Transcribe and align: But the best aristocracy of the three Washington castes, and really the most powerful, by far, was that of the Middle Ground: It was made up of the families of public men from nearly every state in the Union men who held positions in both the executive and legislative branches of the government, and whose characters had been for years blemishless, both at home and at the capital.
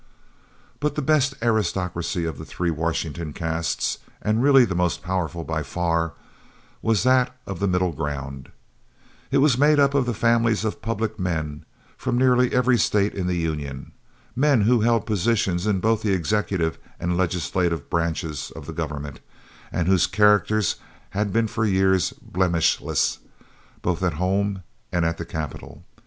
But 0.79 0.95
the 0.95 1.03
best 1.03 1.35
aristocracy 1.43 2.25
of 2.25 2.39
the 2.39 2.43
three 2.43 2.71
Washington 2.71 3.33
castes, 3.33 3.99
and 4.19 4.41
really 4.41 4.65
the 4.65 4.73
most 4.73 5.03
powerful, 5.03 5.43
by 5.43 5.61
far, 5.61 6.13
was 6.81 7.03
that 7.03 7.35
of 7.45 7.59
the 7.59 7.67
Middle 7.67 7.91
Ground: 7.91 8.49
It 9.29 9.37
was 9.37 9.59
made 9.59 9.79
up 9.79 9.93
of 9.93 10.07
the 10.07 10.15
families 10.15 10.65
of 10.65 10.81
public 10.81 11.19
men 11.19 11.65
from 11.97 12.17
nearly 12.17 12.51
every 12.51 12.79
state 12.79 13.13
in 13.13 13.27
the 13.27 13.35
Union 13.37 13.91
men 14.35 14.61
who 14.61 14.81
held 14.81 15.05
positions 15.05 15.67
in 15.67 15.79
both 15.79 16.01
the 16.01 16.13
executive 16.13 16.79
and 16.99 17.15
legislative 17.15 17.87
branches 17.87 18.51
of 18.55 18.65
the 18.65 18.73
government, 18.73 19.19
and 19.71 19.87
whose 19.87 20.07
characters 20.07 20.77
had 21.11 21.31
been 21.31 21.45
for 21.47 21.63
years 21.63 22.09
blemishless, 22.23 23.19
both 23.83 24.01
at 24.01 24.13
home 24.13 24.63
and 24.91 25.05
at 25.05 25.19
the 25.19 25.25
capital. 25.25 25.83